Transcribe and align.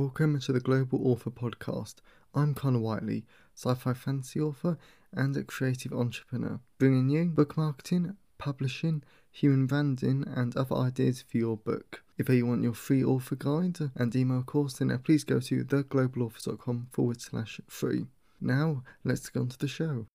Welcome 0.00 0.40
to 0.40 0.52
the 0.54 0.60
Global 0.60 1.06
Author 1.06 1.28
Podcast. 1.28 1.96
I'm 2.34 2.54
Connor 2.54 2.78
Whiteley, 2.78 3.26
sci 3.54 3.74
fi 3.74 3.92
fantasy 3.92 4.40
author 4.40 4.78
and 5.12 5.36
a 5.36 5.44
creative 5.44 5.92
entrepreneur, 5.92 6.58
bringing 6.78 7.10
you 7.10 7.26
book 7.26 7.58
marketing, 7.58 8.16
publishing, 8.38 9.02
human 9.30 9.66
branding, 9.66 10.24
and 10.26 10.56
other 10.56 10.74
ideas 10.74 11.20
for 11.20 11.36
your 11.36 11.58
book. 11.58 12.02
If 12.16 12.30
you 12.30 12.46
want 12.46 12.62
your 12.62 12.72
free 12.72 13.04
author 13.04 13.36
guide 13.36 13.90
and 13.94 14.16
email 14.16 14.42
course, 14.42 14.78
then 14.78 14.90
uh, 14.90 14.96
please 14.96 15.22
go 15.22 15.38
to 15.38 15.64
theglobalauthor.com 15.64 16.86
forward 16.90 17.20
slash 17.20 17.60
free. 17.68 18.06
Now, 18.40 18.82
let's 19.04 19.28
get 19.28 19.40
on 19.40 19.48
to 19.50 19.58
the 19.58 19.68
show. 19.68 20.06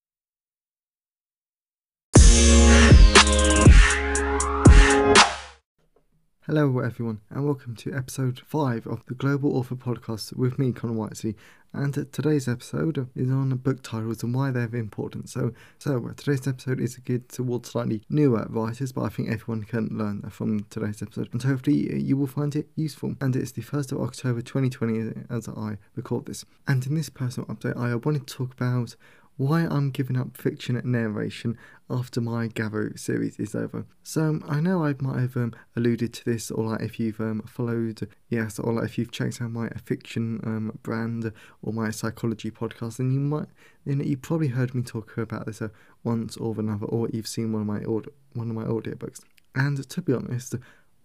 Hello, 6.47 6.77
everyone, 6.77 7.21
and 7.31 7.43
welcome 7.43 7.75
to 7.77 7.91
episode 7.91 8.39
5 8.45 8.85
of 8.85 9.03
the 9.07 9.15
Global 9.15 9.57
Author 9.57 9.73
Podcast 9.73 10.35
with 10.37 10.59
me, 10.59 10.71
Connor 10.73 10.93
Whiteley. 10.93 11.35
And 11.73 11.91
today's 12.13 12.47
episode 12.47 13.09
is 13.15 13.31
on 13.31 13.49
book 13.57 13.81
titles 13.81 14.21
and 14.21 14.31
why 14.31 14.51
they're 14.51 14.75
important. 14.75 15.27
So, 15.27 15.53
so 15.79 16.05
uh, 16.05 16.13
today's 16.13 16.47
episode 16.47 16.79
is 16.79 16.97
geared 16.97 17.29
towards 17.29 17.71
slightly 17.71 18.03
newer 18.11 18.45
writers, 18.47 18.91
but 18.91 19.05
I 19.05 19.09
think 19.09 19.31
everyone 19.31 19.63
can 19.63 19.87
learn 19.87 20.21
from 20.29 20.67
today's 20.69 21.01
episode, 21.01 21.29
and 21.31 21.41
hopefully 21.41 21.91
uh, 21.91 21.95
you 21.95 22.15
will 22.15 22.27
find 22.27 22.55
it 22.55 22.67
useful. 22.75 23.15
And 23.19 23.35
it's 23.35 23.51
the 23.51 23.63
1st 23.63 23.93
of 23.93 24.01
October 24.01 24.41
2020 24.41 25.25
as 25.31 25.49
I 25.49 25.79
record 25.95 26.27
this. 26.27 26.45
And 26.67 26.85
in 26.85 26.93
this 26.93 27.09
personal 27.09 27.47
update, 27.47 27.75
I 27.75 27.95
wanted 27.95 28.27
to 28.27 28.33
talk 28.35 28.53
about 28.53 28.95
why 29.37 29.61
I'm 29.65 29.91
giving 29.91 30.17
up 30.17 30.37
fiction 30.37 30.79
narration 30.85 31.57
after 31.89 32.21
my 32.21 32.47
Garro 32.47 32.97
series 32.97 33.37
is 33.37 33.53
over. 33.53 33.85
So 34.01 34.39
I 34.47 34.59
know 34.59 34.85
I 34.85 34.95
might 34.99 35.19
have 35.19 35.35
um, 35.37 35.53
alluded 35.75 36.13
to 36.13 36.25
this, 36.25 36.51
or 36.51 36.65
like 36.71 36.81
if 36.81 36.99
you've 36.99 37.19
um, 37.19 37.41
followed, 37.41 38.07
yes, 38.29 38.59
or 38.59 38.73
like 38.73 38.85
if 38.85 38.97
you've 38.97 39.11
checked 39.11 39.41
out 39.41 39.51
my 39.51 39.69
fiction 39.83 40.39
um, 40.45 40.79
brand 40.83 41.31
or 41.61 41.73
my 41.73 41.91
psychology 41.91 42.49
podcast, 42.49 42.97
then 42.97 43.11
you 43.11 43.19
might, 43.19 43.47
then 43.85 43.99
you 43.99 44.17
probably 44.17 44.47
heard 44.47 44.73
me 44.73 44.81
talk 44.81 45.17
about 45.17 45.45
this 45.45 45.61
uh, 45.61 45.67
once 46.03 46.37
or 46.37 46.55
another, 46.57 46.85
or 46.85 47.09
you've 47.09 47.27
seen 47.27 47.51
one 47.51 47.61
of 47.61 47.67
my 47.67 47.79
audio, 47.79 48.11
one 48.33 48.49
of 48.49 48.55
my 48.55 48.63
audiobooks. 48.63 49.21
And 49.53 49.87
to 49.89 50.01
be 50.01 50.13
honest, 50.13 50.55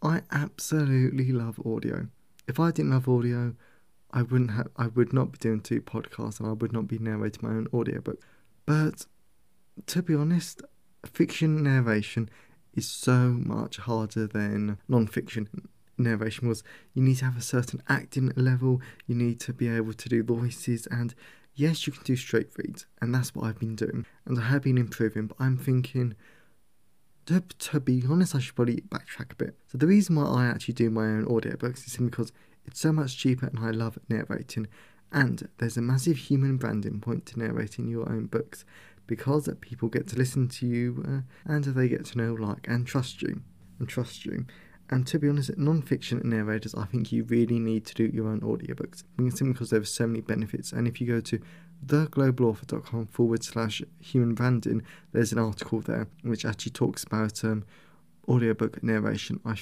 I 0.03 0.23
absolutely 0.31 1.33
love 1.33 1.61
audio. 1.67 2.09
If 2.49 2.59
I 2.59 2.71
didn't 2.71 2.93
love 2.93 3.09
audio, 3.09 3.55
I 4.13 4.23
wouldn't 4.23 4.53
have 4.53 4.69
I 4.77 4.89
would 4.89 5.13
not 5.13 5.33
be 5.33 5.39
doing 5.39 5.61
two 5.61 5.81
podcasts 5.81 6.41
and 6.41 6.49
I 6.49 6.53
would 6.53 6.73
not 6.73 6.89
be 6.89 6.99
narrating 6.99 7.49
my 7.49 7.55
own 7.55 7.69
audiobook. 7.73 8.23
But 8.67 9.07
to 9.87 10.03
be 10.03 10.15
honest, 10.15 10.63
fiction 11.05 11.63
narration 11.63 12.29
is 12.75 12.89
so 12.89 13.31
much 13.31 13.79
harder 13.79 14.27
than 14.27 14.79
non-fiction 14.89 15.49
narration 15.99 16.49
was 16.49 16.63
you 16.95 17.03
need 17.03 17.19
to 17.19 17.25
have 17.27 17.37
a 17.37 17.43
certain 17.43 17.83
acting 17.89 18.33
level, 18.37 18.81
you 19.07 19.15
need 19.15 19.41
to 19.41 19.53
be 19.53 19.69
able 19.69 19.93
to 19.93 20.09
do 20.09 20.23
voices 20.23 20.87
and 20.91 21.15
yes 21.55 21.87
you 21.87 21.93
can 21.93 22.03
do 22.05 22.17
straight 22.17 22.49
reads 22.57 22.87
and 23.03 23.15
that's 23.15 23.35
what 23.35 23.45
I've 23.45 23.59
been 23.59 23.77
doing 23.77 24.07
and 24.25 24.39
I 24.39 24.43
have 24.43 24.63
been 24.63 24.79
improving 24.79 25.27
but 25.27 25.37
I'm 25.39 25.59
thinking 25.59 26.15
to, 27.27 27.41
to 27.41 27.81
be 27.81 28.03
honest 28.09 28.35
I 28.35 28.39
should 28.39 28.55
probably 28.55 28.83
backtrack 28.89 29.33
a 29.33 29.37
bit. 29.37 29.57
So 29.69 29.79
the 29.79 29.87
reason 29.87 30.17
why 30.17 30.25
I 30.25 30.47
actually 30.47 30.75
do 30.75 30.91
my 30.91 31.05
own 31.05 31.27
audiobooks 31.27 31.87
is 31.87 31.97
because 31.97 32.33
it's 32.71 32.81
so 32.81 32.93
much 32.93 33.17
cheaper 33.17 33.47
and 33.47 33.59
I 33.59 33.71
love 33.71 33.99
narrating. 34.09 34.69
And 35.13 35.49
there's 35.59 35.77
a 35.77 35.83
massive 35.83 36.17
human 36.17 36.57
branding 36.57 37.01
point 37.01 37.27
to 37.27 37.39
narrating 37.39 37.89
your 37.89 38.09
own 38.09 38.27
books 38.27 38.65
because 39.07 39.49
people 39.61 39.89
get 39.89 40.07
to 40.09 40.17
listen 40.17 40.49
to 40.49 40.67
you 40.67 41.05
uh, 41.07 41.53
and 41.53 41.65
they 41.65 41.89
get 41.89 42.05
to 42.07 42.19
know, 42.19 42.33
like, 42.35 42.67
and 42.69 42.87
trust 42.87 43.23
you. 43.23 43.43
And 43.79 43.89
trust 43.89 44.25
you. 44.25 44.47
And 44.89 45.07
to 45.07 45.19
be 45.19 45.29
honest, 45.29 45.57
non-fiction 45.57 46.21
narrators, 46.25 46.75
I 46.75 46.85
think 46.85 47.13
you 47.13 47.25
really 47.25 47.59
need 47.59 47.87
to 47.87 47.95
do 47.95 48.05
your 48.13 48.29
own 48.29 48.41
audiobooks. 48.41 49.03
Simply 49.19 49.53
because 49.53 49.71
there 49.71 49.81
are 49.81 49.85
so 49.85 50.07
many 50.07 50.21
benefits. 50.21 50.73
And 50.73 50.87
if 50.87 51.01
you 51.01 51.07
go 51.07 51.21
to 51.21 51.41
theglobalauthor.com 51.85 53.07
forward 53.07 53.43
slash 53.43 53.83
human 54.01 54.35
branding, 54.35 54.83
there's 55.13 55.33
an 55.33 55.39
article 55.39 55.81
there 55.81 56.09
which 56.23 56.45
actually 56.45 56.73
talks 56.73 57.05
about 57.05 57.45
um, 57.45 57.65
audiobook 58.29 58.83
narration. 58.83 59.41
I 59.45 59.57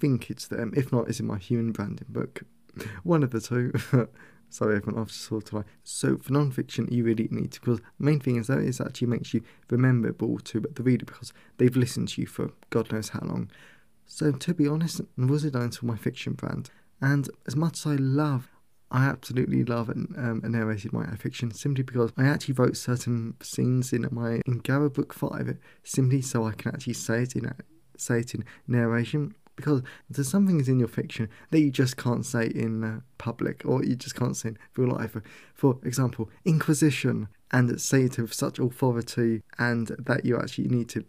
think 0.00 0.30
it's 0.30 0.48
them. 0.48 0.72
If 0.76 0.92
not, 0.92 1.08
it's 1.08 1.20
in 1.20 1.26
my 1.26 1.38
human 1.38 1.72
branding 1.72 2.06
book. 2.08 2.42
One 3.02 3.22
of 3.22 3.30
the 3.30 3.40
two. 3.40 3.72
Sorry, 4.48 4.76
everyone, 4.76 5.00
I've 5.00 5.08
just 5.08 5.22
sort 5.22 5.48
of 5.48 5.52
like. 5.54 5.66
So, 5.82 6.16
for 6.18 6.32
non 6.32 6.52
fiction, 6.52 6.88
you 6.90 7.04
really 7.04 7.28
need 7.30 7.52
to, 7.52 7.60
because 7.60 7.80
the 7.80 7.84
main 7.98 8.20
thing 8.20 8.36
is 8.36 8.46
that 8.46 8.58
it 8.58 8.80
actually 8.80 9.08
makes 9.08 9.34
you 9.34 9.42
rememberable 9.70 10.38
to 10.38 10.60
the 10.60 10.82
reader 10.82 11.04
because 11.04 11.32
they've 11.58 11.76
listened 11.76 12.08
to 12.10 12.20
you 12.20 12.26
for 12.26 12.52
God 12.70 12.92
knows 12.92 13.08
how 13.08 13.20
long. 13.20 13.50
So, 14.06 14.30
to 14.30 14.54
be 14.54 14.68
honest, 14.68 15.00
was 15.16 15.44
it 15.44 15.54
until 15.54 15.88
my 15.88 15.96
fiction 15.96 16.34
brand? 16.34 16.70
And 17.00 17.28
as 17.46 17.56
much 17.56 17.80
as 17.80 17.86
I 17.86 17.96
love 17.96 18.48
I 18.90 19.06
absolutely 19.06 19.64
love 19.64 19.88
and 19.88 20.14
um, 20.16 20.42
narrated 20.44 20.92
my 20.92 21.06
fiction 21.16 21.50
simply 21.52 21.82
because 21.82 22.12
I 22.16 22.26
actually 22.26 22.54
wrote 22.54 22.76
certain 22.76 23.34
scenes 23.42 23.92
in 23.92 24.08
my 24.12 24.40
in 24.46 24.60
Garro 24.60 24.92
Book 24.92 25.12
Five 25.12 25.56
simply 25.82 26.22
so 26.22 26.44
I 26.44 26.52
can 26.52 26.72
actually 26.72 26.92
say 26.92 27.22
it 27.22 27.34
in 27.34 27.52
say 27.96 28.20
it 28.20 28.34
in 28.34 28.44
narration 28.68 29.34
because 29.56 29.82
there's 30.08 30.28
some 30.28 30.46
things 30.46 30.68
in 30.68 30.78
your 30.78 30.88
fiction 30.88 31.28
that 31.50 31.60
you 31.60 31.70
just 31.70 31.96
can't 31.96 32.24
say 32.24 32.46
in 32.46 32.84
uh, 32.84 33.00
public 33.18 33.62
or 33.64 33.82
you 33.82 33.96
just 33.96 34.14
can't 34.14 34.36
say 34.36 34.50
in 34.50 34.58
real 34.76 34.92
life. 34.92 35.16
For 35.54 35.78
example, 35.82 36.30
Inquisition, 36.44 37.28
and 37.52 37.80
say 37.80 38.02
it 38.02 38.18
with 38.18 38.34
such 38.34 38.58
authority 38.58 39.42
and 39.58 39.88
that 39.98 40.24
you 40.24 40.38
actually 40.38 40.68
need 40.68 40.88
to 40.90 41.04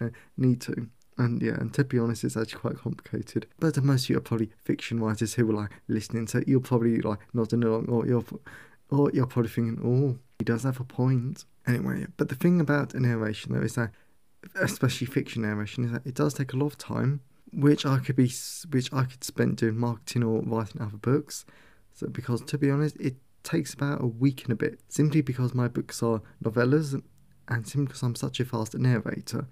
uh, 0.00 0.08
need 0.36 0.60
to. 0.62 0.88
And 1.16 1.40
yeah, 1.40 1.52
and 1.52 1.72
to 1.74 1.84
be 1.84 1.98
honest, 1.98 2.24
it's 2.24 2.36
actually 2.36 2.60
quite 2.60 2.78
complicated. 2.78 3.46
But 3.60 3.80
most 3.82 4.04
of 4.04 4.10
you 4.10 4.16
are 4.16 4.20
probably 4.20 4.50
fiction 4.64 4.98
writers 4.98 5.34
who 5.34 5.48
are 5.50 5.54
like 5.54 5.70
listening 5.86 6.26
to. 6.26 6.42
You're 6.46 6.60
probably 6.60 7.00
like 7.00 7.20
nodding 7.32 7.62
along, 7.62 7.86
or 7.88 8.06
you're, 8.06 8.24
or 8.90 9.10
you're 9.12 9.26
probably 9.26 9.50
thinking, 9.50 9.80
"Oh, 9.84 10.18
he 10.38 10.44
does 10.44 10.64
have 10.64 10.80
a 10.80 10.84
point." 10.84 11.44
Anyway, 11.66 12.06
but 12.16 12.28
the 12.30 12.34
thing 12.34 12.60
about 12.60 12.94
narration 12.94 13.52
though 13.52 13.62
is 13.62 13.76
that, 13.76 13.92
especially 14.60 15.06
fiction 15.06 15.42
narration, 15.42 15.84
is 15.84 15.92
that 15.92 16.04
it 16.04 16.14
does 16.14 16.34
take 16.34 16.52
a 16.52 16.56
lot 16.56 16.66
of 16.66 16.78
time 16.78 17.20
which 17.54 17.86
I 17.86 17.98
could 17.98 18.16
be, 18.16 18.32
which 18.70 18.92
I 18.92 19.04
could 19.04 19.24
spend 19.24 19.56
doing 19.56 19.78
marketing 19.78 20.24
or 20.24 20.42
writing 20.42 20.80
other 20.80 20.96
books. 20.96 21.44
So 21.92 22.08
because 22.08 22.42
to 22.42 22.58
be 22.58 22.70
honest, 22.70 22.96
it 22.98 23.16
takes 23.42 23.74
about 23.74 24.02
a 24.02 24.06
week 24.06 24.44
and 24.44 24.52
a 24.52 24.56
bit, 24.56 24.80
simply 24.88 25.20
because 25.20 25.54
my 25.54 25.68
books 25.68 26.02
are 26.02 26.22
novellas, 26.42 27.00
and 27.48 27.66
simply 27.66 27.86
because 27.86 28.02
I'm 28.02 28.14
such 28.14 28.40
a 28.40 28.44
fast 28.44 28.74
narrator. 28.74 29.46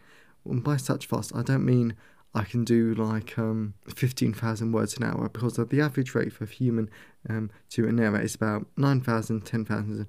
And 0.45 0.65
by 0.65 0.77
such 0.77 1.07
fast, 1.07 1.33
I 1.35 1.43
don't 1.43 1.65
mean 1.65 1.95
I 2.35 2.45
can 2.45 2.65
do 2.65 2.95
like 2.95 3.39
um, 3.39 3.75
15,000 3.95 4.73
words 4.73 4.97
an 4.97 5.05
hour 5.05 5.29
because 5.29 5.57
the 5.57 5.81
average 5.81 6.15
rate 6.15 6.33
for 6.33 6.45
a 6.45 6.49
human 6.49 6.89
um, 7.29 7.51
to 7.71 7.91
narrate 7.93 8.25
is 8.25 8.35
about 8.35 8.67
9,000, 8.77 9.43
10,000 9.43 10.07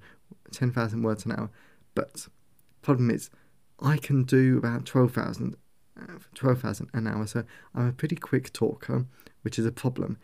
10, 0.51 1.01
words 1.01 1.25
an 1.25 1.33
hour. 1.33 1.49
But 1.95 2.27
problem 2.81 3.09
is, 3.11 3.29
I 3.79 3.97
can 3.97 4.23
do 4.23 4.57
about 4.57 4.85
12,000 4.85 5.55
Uh, 5.99 6.17
12,000 6.33 6.89
an 6.93 7.07
hour. 7.07 7.27
So 7.27 7.43
I'm 7.75 7.89
a 7.89 7.93
pretty 7.93 8.15
quick 8.15 8.51
talker, 8.51 9.05
which 9.43 9.59
is 9.59 9.65
a 9.65 9.71
problem. 9.71 10.17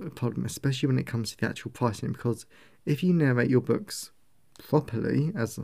A 0.00 0.08
problem, 0.08 0.46
especially 0.46 0.86
when 0.86 0.98
it 0.98 1.06
comes 1.06 1.30
to 1.30 1.36
the 1.36 1.46
actual 1.46 1.70
pricing, 1.70 2.12
because 2.12 2.46
if 2.86 3.02
you 3.02 3.12
narrate 3.12 3.50
your 3.50 3.60
books 3.60 4.10
properly, 4.58 5.32
as 5.36 5.58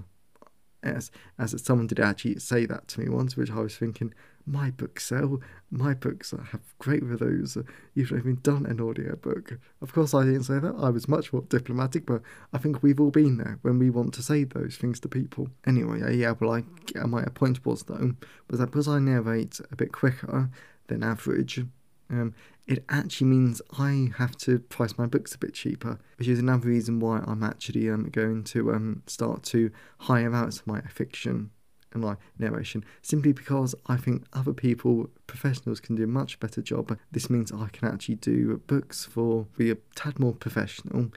as 0.82 1.10
as 1.38 1.62
someone 1.64 1.86
did 1.86 1.98
actually 1.98 2.38
say 2.38 2.66
that 2.66 2.88
to 2.88 3.00
me 3.00 3.08
once, 3.08 3.36
which 3.36 3.50
I 3.50 3.60
was 3.60 3.76
thinking, 3.76 4.12
my 4.48 4.70
books 4.70 5.06
sell, 5.06 5.40
my 5.70 5.94
books 5.94 6.30
have 6.30 6.60
great 6.78 7.02
reviews. 7.02 7.58
You've 7.94 8.12
even 8.12 8.38
done 8.42 8.66
an 8.66 8.80
audio 8.80 9.16
book. 9.16 9.58
Of 9.82 9.92
course, 9.92 10.14
I 10.14 10.24
didn't 10.24 10.44
say 10.44 10.58
that. 10.58 10.74
I 10.78 10.90
was 10.90 11.08
much 11.08 11.32
more 11.32 11.42
diplomatic, 11.42 12.06
but 12.06 12.22
I 12.52 12.58
think 12.58 12.82
we've 12.82 13.00
all 13.00 13.10
been 13.10 13.36
there 13.36 13.58
when 13.62 13.78
we 13.78 13.90
want 13.90 14.14
to 14.14 14.22
say 14.22 14.44
those 14.44 14.76
things 14.76 15.00
to 15.00 15.08
people. 15.08 15.48
Anyway, 15.66 16.16
yeah, 16.16 16.32
well, 16.38 16.52
I 16.52 16.64
my 17.06 17.24
point 17.26 17.64
was 17.64 17.82
though 17.84 18.14
was 18.50 18.60
that 18.60 18.66
because 18.66 18.88
I 18.88 18.98
narrate 18.98 19.60
a 19.70 19.76
bit 19.76 19.92
quicker 19.92 20.50
than 20.86 21.02
average, 21.02 21.64
um, 22.10 22.34
it 22.66 22.84
actually 22.88 23.26
means 23.26 23.60
I 23.78 24.10
have 24.16 24.36
to 24.38 24.58
price 24.58 24.96
my 24.96 25.06
books 25.06 25.34
a 25.34 25.38
bit 25.38 25.54
cheaper, 25.54 25.98
which 26.16 26.28
is 26.28 26.38
another 26.38 26.68
reason 26.68 27.00
why 27.00 27.22
I'm 27.26 27.42
actually 27.42 27.88
um, 27.90 28.08
going 28.10 28.44
to 28.44 28.72
um, 28.72 29.02
start 29.06 29.42
to 29.44 29.70
hire 29.98 30.34
out 30.34 30.62
my 30.66 30.80
fiction 30.82 31.50
and 31.92 32.02
my 32.02 32.16
narration, 32.38 32.84
simply 33.02 33.32
because 33.32 33.74
I 33.86 33.96
think 33.96 34.24
other 34.32 34.52
people, 34.52 35.10
professionals, 35.26 35.80
can 35.80 35.96
do 35.96 36.04
a 36.04 36.08
much 36.08 36.38
better 36.40 36.62
job. 36.62 36.96
This 37.12 37.30
means 37.30 37.52
I 37.52 37.68
can 37.72 37.88
actually 37.88 38.16
do 38.16 38.60
books 38.66 39.04
for 39.04 39.46
be 39.56 39.70
a 39.70 39.76
tad 39.94 40.18
more 40.18 40.34
professional. 40.34 41.10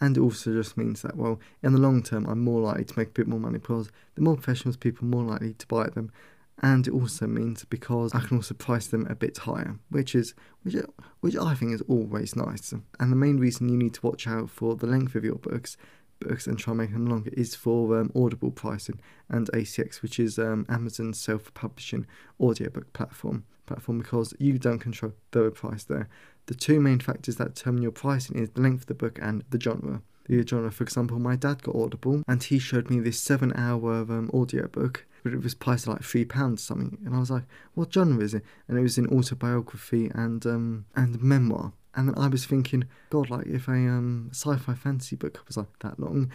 And 0.00 0.16
also 0.16 0.52
just 0.52 0.76
means 0.76 1.02
that, 1.02 1.16
well, 1.16 1.40
in 1.60 1.72
the 1.72 1.80
long 1.80 2.04
term, 2.04 2.26
I'm 2.26 2.44
more 2.44 2.60
likely 2.60 2.84
to 2.84 2.98
make 2.98 3.08
a 3.08 3.12
bit 3.12 3.26
more 3.26 3.40
money 3.40 3.58
because 3.58 3.90
the 4.14 4.22
more 4.22 4.36
professionals 4.36 4.76
people, 4.76 5.06
are 5.06 5.10
more 5.10 5.24
likely 5.24 5.54
to 5.54 5.66
buy 5.66 5.88
them 5.88 6.12
and 6.60 6.86
it 6.86 6.92
also 6.92 7.26
means 7.26 7.64
because 7.64 8.14
I 8.14 8.20
can 8.20 8.38
also 8.38 8.54
price 8.54 8.88
them 8.88 9.06
a 9.08 9.14
bit 9.14 9.38
higher, 9.38 9.78
which 9.90 10.14
is 10.14 10.34
which 10.62 10.74
which 11.20 11.36
I 11.36 11.54
think 11.54 11.72
is 11.72 11.82
always 11.82 12.34
nice. 12.34 12.72
And 12.72 13.12
the 13.12 13.16
main 13.16 13.38
reason 13.38 13.68
you 13.68 13.76
need 13.76 13.94
to 13.94 14.06
watch 14.06 14.26
out 14.26 14.50
for 14.50 14.74
the 14.74 14.86
length 14.86 15.14
of 15.14 15.24
your 15.24 15.36
books 15.36 15.76
books 16.20 16.46
and 16.46 16.58
try 16.58 16.72
and 16.72 16.78
make 16.78 16.92
them 16.92 17.06
longer 17.06 17.30
is 17.32 17.54
for 17.54 17.98
um, 17.98 18.10
Audible 18.14 18.50
pricing 18.50 19.00
and 19.28 19.50
ACX, 19.52 20.02
which 20.02 20.18
is 20.18 20.38
um, 20.38 20.66
Amazon's 20.68 21.20
self-publishing 21.20 22.06
audiobook 22.40 22.92
platform. 22.92 23.44
platform 23.66 23.98
because 23.98 24.34
you 24.38 24.58
don't 24.58 24.78
control 24.78 25.12
the 25.30 25.50
price 25.50 25.84
there. 25.84 26.08
The 26.46 26.54
two 26.54 26.80
main 26.80 27.00
factors 27.00 27.36
that 27.36 27.54
determine 27.54 27.82
your 27.82 27.92
pricing 27.92 28.38
is 28.38 28.50
the 28.50 28.60
length 28.62 28.82
of 28.82 28.86
the 28.86 28.94
book 28.94 29.18
and 29.20 29.44
the 29.50 29.60
genre. 29.60 30.02
The 30.28 30.46
genre, 30.46 30.70
for 30.70 30.84
example, 30.84 31.18
my 31.18 31.36
dad 31.36 31.62
got 31.62 31.74
Audible 31.74 32.22
and 32.28 32.42
he 32.42 32.58
showed 32.58 32.90
me 32.90 33.00
this 33.00 33.20
seven 33.20 33.52
hour 33.56 34.00
um, 34.00 34.30
audio 34.34 34.66
book, 34.68 35.06
but 35.22 35.32
it 35.32 35.42
was 35.42 35.54
priced 35.54 35.88
at 35.88 35.94
like 35.94 36.02
three 36.02 36.24
pounds 36.24 36.62
something, 36.62 36.98
and 37.04 37.14
I 37.14 37.18
was 37.18 37.30
like, 37.30 37.44
"What 37.74 37.92
genre 37.92 38.22
is 38.22 38.34
it?" 38.34 38.44
And 38.66 38.78
it 38.78 38.82
was 38.82 38.98
an 38.98 39.08
autobiography 39.08 40.10
and 40.14 40.44
um 40.46 40.84
and 40.94 41.22
memoir. 41.22 41.72
And 41.98 42.08
then 42.08 42.14
I 42.16 42.28
was 42.28 42.46
thinking, 42.46 42.84
God, 43.10 43.28
like 43.28 43.48
if 43.48 43.66
a 43.66 43.72
um, 43.72 44.28
sci-fi 44.32 44.74
fantasy 44.74 45.16
book 45.16 45.42
was 45.48 45.56
like 45.56 45.66
that 45.80 45.98
long, 45.98 46.30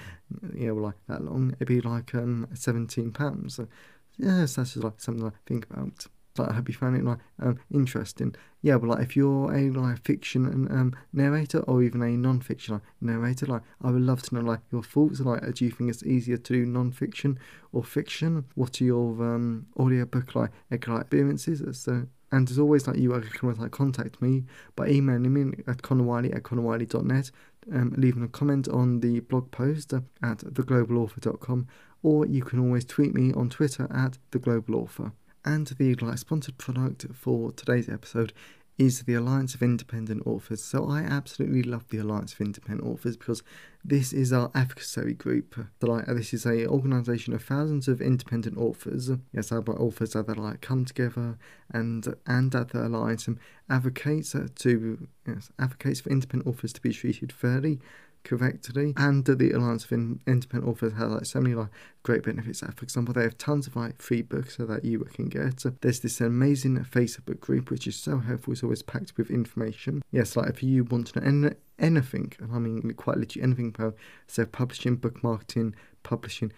yeah, 0.54 0.72
well, 0.72 0.84
like 0.84 0.96
that 1.08 1.24
long, 1.24 1.54
it'd 1.54 1.70
be 1.70 1.80
like 1.80 2.14
um, 2.14 2.50
seventeen 2.54 3.12
pounds. 3.12 3.56
So, 3.56 3.70
yes, 4.18 4.56
that's 4.56 4.74
just 4.74 4.84
like 4.84 5.00
something 5.00 5.26
I 5.26 5.32
think 5.46 5.66
about. 5.70 6.06
Like, 6.38 6.50
I 6.50 6.54
hope 6.54 6.68
you 6.68 6.74
found 6.74 6.98
it 6.98 7.06
like 7.06 7.20
um, 7.42 7.60
interesting. 7.72 8.36
Yeah, 8.62 8.78
but 8.78 8.90
like 8.90 9.04
if 9.04 9.16
you're 9.16 9.56
a 9.56 9.70
like 9.70 10.04
fiction 10.04 10.46
and 10.46 10.70
um, 10.70 10.96
narrator 11.14 11.60
or 11.60 11.82
even 11.82 12.02
a 12.02 12.10
non-fiction 12.10 12.74
like, 12.74 12.84
narrator, 13.00 13.46
like 13.46 13.62
I 13.82 13.92
would 13.92 14.02
love 14.02 14.22
to 14.24 14.36
know 14.36 14.42
like 14.42 14.60
your 14.70 14.84
thoughts. 14.84 15.22
Like, 15.22 15.42
do 15.54 15.64
you 15.64 15.72
think 15.72 15.92
it's 15.92 16.04
easier 16.04 16.36
to 16.36 16.54
do 16.54 16.66
non-fiction 16.66 17.40
or 17.72 17.86
fiction? 17.86 18.44
What 18.56 18.82
are 18.82 18.84
your 18.84 19.12
um 19.24 19.68
audiobook 19.80 20.36
like 20.36 20.52
experiences? 20.72 21.64
So 21.80 22.08
and 22.34 22.50
as 22.50 22.58
always, 22.58 22.88
like 22.88 22.98
you, 22.98 23.14
I 23.14 23.20
can 23.20 23.54
like 23.54 23.70
contact 23.70 24.20
me 24.20 24.46
by 24.76 24.88
emailing 24.88 25.32
me 25.32 25.64
at 25.68 25.84
connorwhiteley 25.84 26.36
at 26.36 26.42
connorwhiteley.net, 26.42 27.30
um, 27.72 27.94
leaving 27.96 28.24
a 28.24 28.28
comment 28.28 28.68
on 28.68 29.02
the 29.02 29.20
blog 29.20 29.52
post 29.52 29.94
at 29.94 30.40
theglobalauthor.com, 30.40 31.68
or 32.02 32.26
you 32.26 32.42
can 32.44 32.58
always 32.58 32.86
tweet 32.86 33.14
me 33.14 33.32
on 33.34 33.52
Twitter 33.52 33.88
at 33.94 34.18
theglobalauthor. 34.32 35.12
And 35.46 35.68
the 35.68 35.94
like 35.94 36.18
sponsored 36.18 36.58
product 36.58 37.06
for 37.14 37.52
today's 37.52 37.88
episode 37.88 38.34
is 38.78 39.04
the 39.04 39.14
Alliance 39.14 39.54
of 39.54 39.62
Independent 39.62 40.26
Authors. 40.26 40.64
So 40.64 40.90
I 40.90 41.02
absolutely 41.02 41.64
love 41.64 41.88
the 41.90 42.00
Alliance 42.00 42.34
of 42.34 42.42
Independent 42.42 42.88
Authors 42.88 43.16
because 43.16 43.44
this 43.86 44.14
is 44.14 44.34
our 44.34 44.50
advocacy 44.56 45.14
group. 45.14 45.56
Like 45.82 46.06
this 46.08 46.34
is 46.34 46.46
a 46.46 46.66
organisation 46.68 47.34
of 47.34 47.44
thousands 47.44 47.88
of 47.88 48.02
independent 48.02 48.58
authors. 48.58 49.12
Yes, 49.32 49.52
our 49.52 49.64
authors 49.70 50.14
that 50.14 50.38
like 50.38 50.62
come 50.62 50.86
together 50.86 51.38
and 51.72 52.16
and 52.26 52.54
at 52.56 52.70
the 52.70 52.88
alliance 52.88 53.28
and 53.28 53.38
advocates 53.70 54.36
uh, 54.36 54.48
to 54.56 55.08
yes 55.28 55.52
advocates 55.60 56.02
for 56.02 56.10
independent 56.10 56.48
authors 56.48 56.74
to 56.74 56.82
be 56.82 56.92
treated 56.92 57.32
fairly 57.32 57.80
correctly. 58.24 58.94
And 58.98 59.26
the 59.26 59.52
Alliance 59.52 59.86
of 59.86 59.92
Independent 59.92 60.66
Authors 60.66 60.94
has 60.94 61.12
like 61.12 61.26
so 61.26 61.42
many 61.42 61.56
like 61.56 61.70
great 62.04 62.24
benefits. 62.24 62.62
That 62.62 62.76
for 62.78 62.84
example, 62.84 63.14
they 63.14 63.24
have 63.24 63.38
tons 63.38 63.68
of 63.68 63.76
like 63.76 64.02
free 64.02 64.22
books 64.22 64.58
so 64.58 64.66
that 64.66 64.86
you 64.86 65.00
can 65.14 65.30
get. 65.30 65.64
There's 65.82 66.00
this 66.00 66.22
amazing 66.22 66.78
Facebook 66.86 67.40
group 67.40 67.70
which 67.70 67.88
is 67.88 67.96
so 67.96 68.20
helpful. 68.20 68.54
It's 68.54 68.64
always 68.64 68.84
packed 68.84 69.18
with 69.18 69.30
information. 69.30 70.02
Yes, 70.12 70.36
like 70.36 70.50
if 70.50 70.64
you 70.64 70.84
want 70.84 71.08
to 71.08 71.20
know 71.20 71.28
any, 71.28 71.56
anything, 71.80 72.34
I 72.42 72.60
mean 72.60 72.94
quite 72.96 73.18
literally 73.18 73.44
anything 73.44 73.74
about 73.76 73.96
self 74.28 74.52
publishing, 74.52 74.96
book 74.96 75.24
marketing, 75.24 75.76
publishing, 76.04 76.52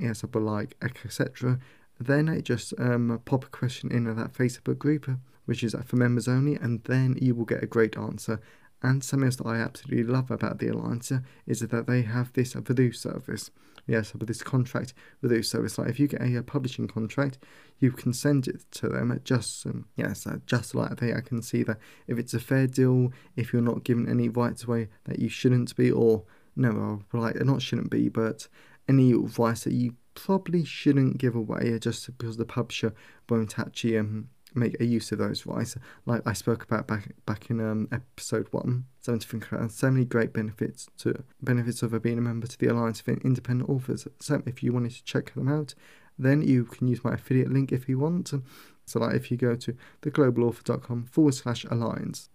yes, 0.00 0.22
but 0.22 0.42
like 0.42 0.76
etc. 0.82 1.58
Then 2.00 2.28
I 2.28 2.40
just 2.40 2.74
um, 2.78 3.20
pop 3.24 3.44
a 3.44 3.48
question 3.48 3.92
in 3.92 4.04
that 4.04 4.32
Facebook 4.32 4.78
group, 4.78 5.08
which 5.44 5.62
is 5.62 5.76
for 5.86 5.96
members 5.96 6.26
only, 6.26 6.56
and 6.56 6.82
then 6.84 7.16
you 7.20 7.34
will 7.34 7.44
get 7.44 7.62
a 7.62 7.66
great 7.66 7.96
answer 7.96 8.40
and 8.82 9.02
something 9.02 9.26
else 9.26 9.36
that 9.36 9.46
I 9.46 9.56
absolutely 9.56 10.04
love 10.04 10.30
about 10.30 10.58
the 10.58 10.68
Alliance 10.68 11.12
is 11.46 11.60
that 11.60 11.86
they 11.86 12.02
have 12.02 12.32
this 12.32 12.54
Voodoo 12.54 12.92
service. 12.92 13.50
Yes, 13.86 14.12
but 14.14 14.28
this 14.28 14.42
contract 14.42 14.94
Voodoo 15.22 15.42
service. 15.42 15.78
Like 15.78 15.88
if 15.88 15.98
you 15.98 16.08
get 16.08 16.20
a, 16.20 16.36
a, 16.36 16.42
publishing 16.42 16.88
contract, 16.88 17.38
you 17.78 17.90
can 17.90 18.12
send 18.12 18.46
it 18.46 18.64
to 18.72 18.88
them 18.88 19.10
at 19.10 19.24
just 19.24 19.66
um, 19.66 19.86
yes, 19.96 20.26
uh, 20.26 20.38
just 20.46 20.74
like 20.74 20.96
they 20.96 21.12
I 21.12 21.20
can 21.20 21.42
see 21.42 21.62
that 21.64 21.78
if 22.06 22.18
it's 22.18 22.34
a 22.34 22.40
fair 22.40 22.66
deal, 22.66 23.12
if 23.36 23.52
you're 23.52 23.62
not 23.62 23.84
given 23.84 24.08
any 24.08 24.28
rights 24.28 24.64
away 24.64 24.88
that 25.04 25.18
you 25.18 25.28
shouldn't 25.28 25.74
be, 25.76 25.90
or 25.90 26.24
no, 26.54 27.02
like 27.12 27.36
not 27.44 27.62
shouldn't 27.62 27.90
be, 27.90 28.08
but 28.08 28.46
any 28.88 29.14
rights 29.14 29.64
that 29.64 29.72
you 29.72 29.94
probably 30.14 30.64
shouldn't 30.64 31.18
give 31.18 31.34
away 31.34 31.78
just 31.78 32.06
because 32.06 32.36
the 32.36 32.44
publisher 32.44 32.94
won't 33.28 33.58
actually 33.58 33.96
um, 33.96 34.28
make 34.54 34.80
a 34.80 34.84
use 34.84 35.12
of 35.12 35.18
those 35.18 35.46
rights, 35.46 35.76
like 36.06 36.22
I 36.26 36.32
spoke 36.32 36.64
about 36.64 36.86
back 36.86 37.12
back 37.26 37.50
in 37.50 37.60
um, 37.60 37.88
episode 37.92 38.48
one. 38.50 38.86
So 39.00 39.90
many 39.90 40.04
great 40.04 40.32
benefits 40.32 40.88
to 40.98 41.24
benefits 41.40 41.82
of 41.82 42.00
being 42.02 42.18
a 42.18 42.22
member 42.22 42.46
to 42.46 42.58
the 42.58 42.68
Alliance 42.68 43.00
of 43.00 43.08
Independent 43.08 43.68
Authors. 43.68 44.06
So 44.20 44.42
if 44.46 44.62
you 44.62 44.72
wanted 44.72 44.92
to 44.92 45.04
check 45.04 45.34
them 45.34 45.48
out, 45.48 45.74
then 46.18 46.42
you 46.42 46.64
can 46.64 46.88
use 46.88 47.02
my 47.04 47.14
affiliate 47.14 47.52
link 47.52 47.72
if 47.72 47.88
you 47.88 47.98
want. 47.98 48.32
So 48.84 49.00
like 49.00 49.14
if 49.14 49.30
you 49.30 49.36
go 49.36 49.54
to 49.56 49.76
theglobalauthor.com 50.02 51.06
forward 51.06 51.34
slash 51.34 51.64
alliance, 51.64 52.28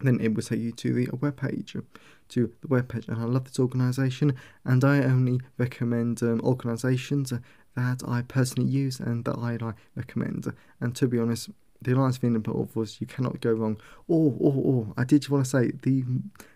then 0.00 0.20
it 0.20 0.34
will 0.34 0.42
take 0.42 0.60
you 0.60 0.72
to 0.72 0.92
the 0.92 1.06
webpage 1.08 1.80
to 2.28 2.52
the 2.62 2.68
webpage 2.68 3.08
and 3.08 3.18
I 3.18 3.24
love 3.24 3.44
this 3.44 3.58
organisation 3.58 4.34
and 4.64 4.82
I 4.84 5.02
only 5.02 5.40
recommend 5.58 6.22
um, 6.22 6.40
organisations 6.42 7.32
that 7.76 8.02
I 8.06 8.22
personally 8.22 8.68
use 8.68 9.00
and 9.00 9.24
that 9.24 9.36
I 9.36 9.56
like, 9.56 9.76
recommend 9.94 10.52
and 10.80 10.94
to 10.96 11.08
be 11.08 11.18
honest 11.18 11.50
the 11.84 11.92
Alliance 11.92 12.16
of 12.16 12.24
Independent 12.24 12.70
Authors, 12.70 13.00
you 13.00 13.06
cannot 13.06 13.40
go 13.40 13.52
wrong. 13.52 13.78
Or, 14.08 14.34
or, 14.38 14.52
or, 14.52 14.94
I 14.96 15.04
did 15.04 15.28
want 15.28 15.44
to 15.44 15.50
say 15.50 15.72
the 15.82 16.04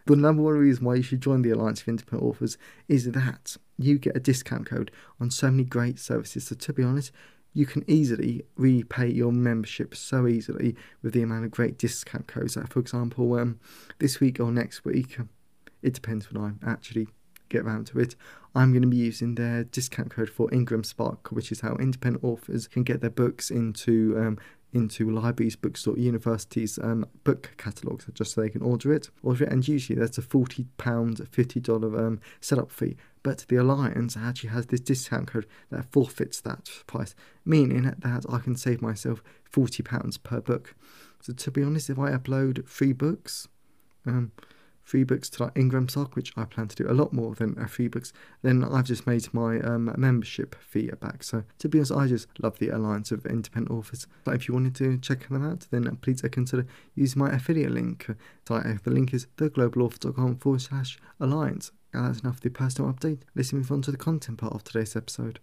the 0.07 0.17
number 0.17 0.43
one 0.43 0.55
reason 0.55 0.85
why 0.85 0.97
you 0.97 1.03
should 1.03 1.21
join 1.21 1.43
the 1.43 1.51
Alliance 1.51 1.83
of 1.83 1.89
Independent 1.89 2.29
Authors 2.29 2.59
is 2.89 3.11
that 3.13 3.57
you 3.79 3.99
get 3.99 4.17
a 4.17 4.21
discount 4.21 4.67
code 4.67 4.91
on 5.21 5.31
so 5.31 5.51
many 5.51 5.65
great 5.65 5.99
services. 5.99 6.47
So 6.47 6.57
to 6.57 6.73
be 6.73 6.83
honest, 6.83 7.13
you 7.55 7.67
can 7.67 7.85
easily 7.87 8.45
repay 8.57 9.09
your 9.09 9.33
membership 9.33 9.95
so 9.95 10.27
easily 10.27 10.77
with 11.03 11.13
the 11.13 11.23
amount 11.23 11.45
of 11.45 11.51
great 11.51 11.79
discount 11.79 12.27
codes. 12.27 12.55
That, 12.55 12.69
for 12.69 12.81
example, 12.81 13.35
um, 13.35 13.59
this 13.99 14.21
week 14.21 14.41
or 14.41 14.51
next 14.53 14.85
week, 14.85 15.19
it 15.83 15.95
depends 15.95 16.31
when 16.31 16.43
I 16.43 16.71
actually 16.71 17.09
get 17.49 17.63
around 17.63 17.87
to 17.89 17.99
it. 17.99 18.15
I'm 18.55 18.73
going 18.73 18.83
to 18.83 18.89
be 18.89 18.97
using 18.97 19.35
their 19.35 19.65
discount 19.65 20.11
code 20.11 20.31
for 20.31 20.53
Ingram 20.53 20.85
Spark, 20.85 21.31
which 21.33 21.53
is 21.53 21.61
how 21.61 21.75
independent 21.77 22.25
authors 22.25 22.67
can 22.67 22.83
get 22.83 23.01
their 23.01 23.11
books 23.11 23.51
into 23.51 24.15
um, 24.19 24.39
into 24.73 25.11
libraries, 25.11 25.57
bookstore, 25.57 25.97
universities' 25.97 26.79
um, 26.83 27.07
book 27.25 27.55
catalogues 27.57 28.07
just 28.13 28.35
so 28.35 28.41
they 28.41 28.51
can 28.51 28.63
order 28.63 28.93
it. 28.93 29.11
Order 29.23 29.45
it, 29.45 29.53
and 29.53 29.67
usually 29.67 29.99
that's 29.99 30.19
a 30.19 30.23
forty 30.23 30.67
pound, 30.77 31.27
fifty 31.31 31.61
dollar 31.61 32.07
um, 32.07 32.21
setup 32.41 32.71
fee. 32.71 32.97
But 33.23 33.47
the 33.49 33.57
Alliance 33.57 34.17
actually 34.17 34.51
has 34.51 34.67
this 34.67 34.81
discount 34.81 35.29
code 35.29 35.47
that 35.71 35.91
forfeits 35.91 36.41
that 36.43 36.71
price, 36.87 37.15
meaning 37.45 37.83
that 37.99 38.27
I 38.29 38.39
can 38.39 38.57
save 38.57 38.83
myself 38.83 39.23
forty 39.45 39.83
pounds 39.83 40.19
per 40.19 40.41
book. 40.41 40.75
So 41.21 41.33
to 41.33 41.51
be 41.51 41.63
honest, 41.63 41.91
if 41.91 41.99
I 41.99 42.11
upload 42.11 42.67
three 42.69 42.93
books, 42.93 43.49
um, 44.07 44.33
free 44.89 45.05
books 45.05 45.29
to 45.29 45.45
like 45.45 45.53
Ingram 45.57 45.87
Spark, 45.89 46.17
which 46.17 46.33
I 46.37 46.45
plan 46.45 46.69
to 46.69 46.77
do 46.77 46.91
a 46.91 46.95
lot 46.95 47.13
more 47.13 47.35
than 47.35 47.59
uh, 47.59 47.67
free 47.67 47.89
books, 47.89 48.13
then 48.43 48.65
I've 48.65 48.87
just 48.87 49.07
made 49.07 49.33
my 49.35 49.61
um, 49.61 49.95
membership 49.99 50.57
fee 50.61 50.91
back. 50.99 51.23
So 51.23 51.45
to 51.59 51.69
be 51.69 51.79
honest, 51.79 51.93
I 51.93 52.07
just 52.07 52.27
love 52.43 52.59
the 52.59 52.71
Alliance 52.71 53.13
of 53.13 53.27
Independent 53.27 53.71
Authors. 53.71 54.07
But 54.25 54.37
if 54.37 54.49
you 54.49 54.55
wanted 54.55 54.75
to 54.77 54.97
check 54.99 55.29
them 55.29 55.45
out, 55.45 55.67
then 55.71 55.95
please 56.01 56.23
consider 56.23 56.67
using 56.95 57.21
my 57.21 57.31
affiliate 57.31 57.73
link. 57.73 58.07
So 58.47 58.55
uh, 58.55 58.79
the 58.83 58.91
link 58.91 59.13
is 59.13 59.27
theglobalauthor.com 59.37 60.37
forward 60.37 60.63
slash 60.63 60.99
alliance. 61.21 61.71
And 61.93 62.07
that's 62.07 62.21
enough 62.21 62.37
for 62.37 62.43
the 62.43 62.51
personal 62.51 62.93
update. 62.93 63.21
Let's 63.35 63.53
move 63.53 63.71
on 63.71 63.83
to 63.83 63.91
the 63.91 63.99
content 63.99 64.39
part 64.39 64.55
of 64.55 64.65
today's 64.65 64.97
episode. 64.97 65.41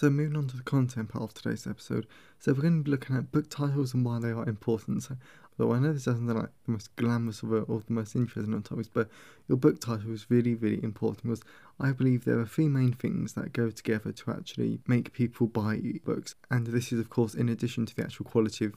So 0.00 0.08
moving 0.08 0.38
on 0.38 0.48
to 0.48 0.56
the 0.56 0.62
content 0.62 1.10
part 1.10 1.24
of 1.24 1.34
today's 1.34 1.66
episode. 1.66 2.06
So 2.38 2.54
we're 2.54 2.62
going 2.62 2.78
to 2.78 2.84
be 2.84 2.90
looking 2.90 3.16
at 3.16 3.30
book 3.30 3.50
titles 3.50 3.92
and 3.92 4.02
why 4.02 4.18
they 4.18 4.30
are 4.30 4.48
important. 4.48 5.02
So 5.02 5.18
although 5.58 5.74
I 5.74 5.78
know 5.78 5.92
this 5.92 6.06
doesn't 6.06 6.26
like 6.26 6.48
the 6.64 6.72
most 6.72 6.96
glamorous 6.96 7.42
of 7.42 7.52
or 7.52 7.82
the 7.86 7.92
most 7.92 8.16
interesting 8.16 8.54
of 8.54 8.64
topics, 8.64 8.88
but 8.88 9.10
your 9.46 9.58
book 9.58 9.78
title 9.78 10.10
is 10.14 10.30
really, 10.30 10.54
really 10.54 10.82
important 10.82 11.24
because 11.24 11.42
I 11.78 11.92
believe 11.92 12.24
there 12.24 12.38
are 12.38 12.46
three 12.46 12.66
main 12.66 12.94
things 12.94 13.34
that 13.34 13.52
go 13.52 13.68
together 13.68 14.10
to 14.10 14.30
actually 14.30 14.80
make 14.86 15.12
people 15.12 15.48
buy 15.48 15.82
books. 16.02 16.34
And 16.50 16.68
this 16.68 16.92
is 16.92 16.98
of 16.98 17.10
course 17.10 17.34
in 17.34 17.50
addition 17.50 17.84
to 17.84 17.94
the 17.94 18.02
actual 18.02 18.24
quality 18.24 18.64
of 18.64 18.72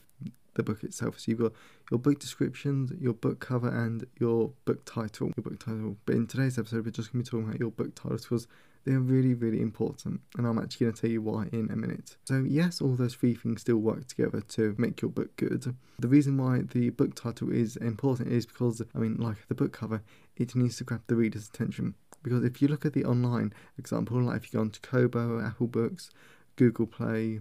the 0.56 0.62
book 0.62 0.84
itself. 0.84 1.20
So 1.20 1.30
you've 1.30 1.40
got 1.40 1.52
your 1.90 2.00
book 2.00 2.18
descriptions, 2.18 2.92
your 3.00 3.14
book 3.14 3.40
cover, 3.40 3.68
and 3.68 4.04
your 4.20 4.50
book 4.66 4.84
title. 4.84 5.32
Your 5.38 5.42
book 5.44 5.58
title. 5.58 5.96
But 6.04 6.16
in 6.16 6.26
today's 6.26 6.58
episode, 6.58 6.84
we're 6.84 6.90
just 6.90 7.14
going 7.14 7.24
to 7.24 7.30
be 7.30 7.34
talking 7.34 7.48
about 7.48 7.60
your 7.60 7.70
book 7.70 7.94
titles 7.94 8.24
because 8.24 8.46
they're 8.84 9.00
really, 9.00 9.34
really 9.34 9.60
important, 9.60 10.20
and 10.36 10.46
I'm 10.46 10.58
actually 10.58 10.86
going 10.86 10.94
to 10.94 11.00
tell 11.00 11.10
you 11.10 11.22
why 11.22 11.48
in 11.52 11.70
a 11.70 11.76
minute. 11.76 12.16
So, 12.24 12.44
yes, 12.46 12.80
all 12.80 12.94
those 12.94 13.14
three 13.14 13.34
things 13.34 13.62
still 13.62 13.78
work 13.78 14.06
together 14.06 14.40
to 14.40 14.74
make 14.78 15.00
your 15.00 15.10
book 15.10 15.34
good. 15.36 15.74
The 15.98 16.08
reason 16.08 16.36
why 16.36 16.62
the 16.72 16.90
book 16.90 17.14
title 17.14 17.50
is 17.50 17.76
important 17.76 18.28
is 18.30 18.44
because, 18.46 18.82
I 18.94 18.98
mean, 18.98 19.16
like 19.16 19.48
the 19.48 19.54
book 19.54 19.72
cover, 19.72 20.02
it 20.36 20.54
needs 20.54 20.76
to 20.78 20.84
grab 20.84 21.02
the 21.06 21.16
reader's 21.16 21.48
attention. 21.48 21.94
Because 22.22 22.44
if 22.44 22.60
you 22.60 22.68
look 22.68 22.84
at 22.86 22.94
the 22.94 23.04
online 23.04 23.52
example, 23.78 24.20
like 24.20 24.36
if 24.36 24.52
you 24.52 24.58
go 24.58 24.62
onto 24.62 24.80
Kobo, 24.80 25.40
Apple 25.40 25.66
Books, 25.66 26.10
Google 26.56 26.86
Play, 26.86 27.40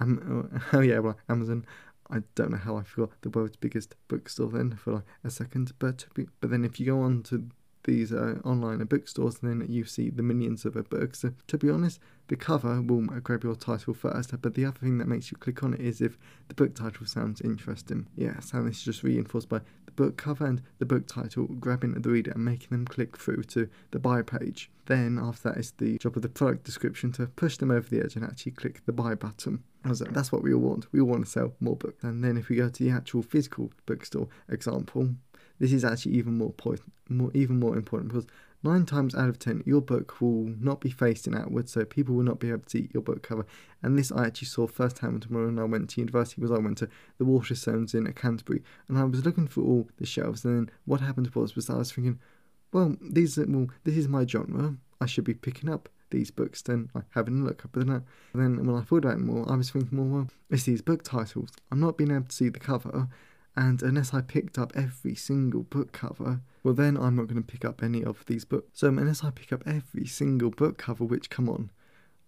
Am- 0.00 0.62
oh 0.72 0.80
yeah, 0.80 0.98
well, 0.98 1.16
Amazon, 1.28 1.64
I 2.10 2.22
don't 2.34 2.50
know 2.50 2.58
how 2.58 2.76
I 2.76 2.82
forgot 2.82 3.10
the 3.22 3.30
world's 3.30 3.56
biggest 3.56 3.94
bookstore 4.08 4.50
then 4.50 4.76
for 4.76 4.94
like 4.94 5.04
a 5.24 5.30
second, 5.30 5.72
but 5.78 6.06
but 6.40 6.50
then 6.50 6.64
if 6.64 6.78
you 6.78 6.86
go 6.86 7.00
on 7.00 7.22
to 7.24 7.48
these 7.84 8.12
uh, 8.12 8.38
online 8.44 8.78
bookstores 8.84 9.38
and 9.42 9.60
then 9.60 9.72
you 9.72 9.84
see 9.84 10.10
the 10.10 10.22
millions 10.22 10.64
of 10.64 10.74
books. 10.88 11.20
So, 11.20 11.32
to 11.48 11.58
be 11.58 11.70
honest, 11.70 12.00
the 12.28 12.36
cover 12.36 12.80
will 12.80 13.02
grab 13.02 13.44
your 13.44 13.56
title 13.56 13.94
first, 13.94 14.40
but 14.40 14.54
the 14.54 14.64
other 14.64 14.78
thing 14.78 14.98
that 14.98 15.08
makes 15.08 15.30
you 15.30 15.36
click 15.36 15.62
on 15.62 15.74
it 15.74 15.80
is 15.80 16.00
if 16.00 16.16
the 16.48 16.54
book 16.54 16.74
title 16.74 17.06
sounds 17.06 17.40
interesting. 17.40 18.06
Yes, 18.16 18.52
and 18.52 18.66
this 18.66 18.78
is 18.78 18.84
just 18.84 19.02
reinforced 19.02 19.48
by 19.48 19.60
the 19.86 19.92
book 19.92 20.16
cover 20.16 20.46
and 20.46 20.62
the 20.78 20.86
book 20.86 21.06
title 21.06 21.46
grabbing 21.46 21.92
the 21.92 22.08
reader 22.08 22.30
and 22.30 22.44
making 22.44 22.68
them 22.70 22.86
click 22.86 23.18
through 23.18 23.42
to 23.44 23.68
the 23.90 23.98
buy 23.98 24.22
page. 24.22 24.70
Then, 24.86 25.18
after 25.20 25.50
that, 25.50 25.58
is 25.58 25.72
the 25.72 25.98
job 25.98 26.16
of 26.16 26.22
the 26.22 26.28
product 26.28 26.64
description 26.64 27.12
to 27.12 27.26
push 27.26 27.56
them 27.56 27.70
over 27.70 27.88
the 27.88 28.02
edge 28.02 28.16
and 28.16 28.24
actually 28.24 28.52
click 28.52 28.82
the 28.86 28.92
buy 28.92 29.14
button. 29.14 29.62
That's 29.84 30.30
what 30.30 30.42
we 30.42 30.54
all 30.54 30.60
want. 30.60 30.86
We 30.92 31.00
all 31.00 31.08
want 31.08 31.24
to 31.24 31.30
sell 31.30 31.52
more 31.60 31.76
books. 31.76 32.02
And 32.04 32.22
then, 32.22 32.36
if 32.36 32.48
we 32.48 32.56
go 32.56 32.68
to 32.68 32.84
the 32.84 32.90
actual 32.90 33.22
physical 33.22 33.72
bookstore 33.86 34.28
example, 34.48 35.10
this 35.62 35.72
is 35.72 35.84
actually 35.84 36.16
even 36.16 36.36
more, 36.36 36.50
point, 36.50 36.80
more 37.08 37.30
even 37.34 37.60
more 37.60 37.76
important 37.76 38.12
because 38.12 38.26
nine 38.64 38.84
times 38.84 39.14
out 39.14 39.28
of 39.28 39.38
ten, 39.38 39.62
your 39.64 39.80
book 39.80 40.20
will 40.20 40.52
not 40.58 40.80
be 40.80 40.90
facing 40.90 41.36
outwards, 41.36 41.70
so 41.70 41.84
people 41.84 42.16
will 42.16 42.24
not 42.24 42.40
be 42.40 42.48
able 42.48 42.62
to 42.62 42.70
see 42.70 42.90
your 42.92 43.02
book 43.04 43.22
cover. 43.22 43.46
And 43.80 43.96
this 43.96 44.10
I 44.10 44.26
actually 44.26 44.48
saw 44.48 44.66
firsthand 44.66 45.26
when 45.28 45.60
I 45.60 45.64
went 45.64 45.90
to 45.90 46.00
university, 46.00 46.40
because 46.40 46.50
I 46.50 46.60
went 46.60 46.78
to 46.78 46.88
the 47.18 47.24
Waterstones 47.24 47.94
in 47.94 48.12
Canterbury, 48.12 48.64
and 48.88 48.98
I 48.98 49.04
was 49.04 49.24
looking 49.24 49.46
for 49.46 49.60
all 49.60 49.88
the 49.98 50.04
shelves. 50.04 50.44
And 50.44 50.56
then 50.56 50.74
what 50.84 51.00
happened 51.00 51.28
was, 51.32 51.54
was 51.54 51.70
I 51.70 51.76
was 51.76 51.92
thinking, 51.92 52.18
well, 52.72 52.96
these 53.00 53.38
are, 53.38 53.46
well, 53.46 53.68
this 53.84 53.96
is 53.96 54.08
my 54.08 54.26
genre. 54.26 54.74
I 55.00 55.06
should 55.06 55.24
be 55.24 55.34
picking 55.34 55.70
up 55.70 55.88
these 56.10 56.32
books. 56.32 56.60
Then 56.60 56.90
having 57.10 57.40
a 57.40 57.44
look. 57.44 57.64
Up, 57.64 57.70
but 57.70 57.86
then, 57.86 58.02
then 58.34 58.66
when 58.66 58.76
I 58.76 58.80
thought 58.82 59.04
about 59.04 59.18
it 59.18 59.20
more, 59.20 59.48
I 59.48 59.54
was 59.54 59.70
thinking 59.70 59.96
more, 59.96 60.06
well, 60.06 60.28
it's 60.50 60.64
these 60.64 60.82
book 60.82 61.04
titles. 61.04 61.50
I'm 61.70 61.78
not 61.78 61.96
being 61.96 62.10
able 62.10 62.24
to 62.24 62.32
see 62.34 62.48
the 62.48 62.58
cover 62.58 63.06
and 63.56 63.82
unless 63.82 64.14
I 64.14 64.22
picked 64.22 64.58
up 64.58 64.72
every 64.74 65.14
single 65.14 65.62
book 65.62 65.92
cover, 65.92 66.40
well, 66.62 66.74
then 66.74 66.96
I'm 66.96 67.16
not 67.16 67.26
going 67.26 67.42
to 67.42 67.46
pick 67.46 67.64
up 67.64 67.82
any 67.82 68.02
of 68.02 68.24
these 68.26 68.44
books. 68.44 68.80
So, 68.80 68.88
um, 68.88 68.98
unless 68.98 69.22
I 69.22 69.30
pick 69.30 69.52
up 69.52 69.62
every 69.66 70.06
single 70.06 70.50
book 70.50 70.78
cover, 70.78 71.04
which, 71.04 71.28
come 71.28 71.48
on, 71.48 71.70